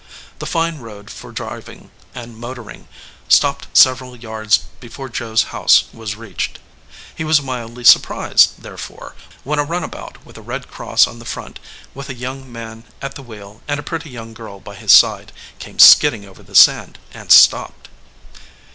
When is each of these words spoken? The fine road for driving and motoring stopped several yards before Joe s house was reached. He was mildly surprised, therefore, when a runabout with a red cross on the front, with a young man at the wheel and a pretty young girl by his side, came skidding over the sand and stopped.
The 0.39 0.47
fine 0.47 0.79
road 0.79 1.11
for 1.11 1.31
driving 1.31 1.91
and 2.15 2.35
motoring 2.35 2.87
stopped 3.27 3.67
several 3.77 4.15
yards 4.15 4.61
before 4.79 5.09
Joe 5.09 5.33
s 5.33 5.43
house 5.53 5.83
was 5.93 6.15
reached. 6.15 6.57
He 7.15 7.23
was 7.23 7.39
mildly 7.39 7.83
surprised, 7.83 8.63
therefore, 8.63 9.13
when 9.43 9.59
a 9.59 9.63
runabout 9.63 10.25
with 10.25 10.39
a 10.39 10.41
red 10.41 10.71
cross 10.71 11.05
on 11.05 11.19
the 11.19 11.23
front, 11.23 11.59
with 11.93 12.09
a 12.09 12.15
young 12.15 12.51
man 12.51 12.83
at 12.99 13.13
the 13.13 13.21
wheel 13.21 13.61
and 13.67 13.79
a 13.79 13.83
pretty 13.83 14.09
young 14.09 14.33
girl 14.33 14.59
by 14.59 14.73
his 14.73 14.91
side, 14.91 15.31
came 15.59 15.77
skidding 15.77 16.25
over 16.25 16.41
the 16.41 16.55
sand 16.55 16.97
and 17.13 17.31
stopped. 17.31 17.87